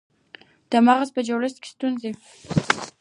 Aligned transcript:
د 0.71 0.73
مغز 0.85 1.09
په 1.15 1.21
جوړښت 1.27 1.57
کې 1.61 1.69
ستونزه 1.73 2.11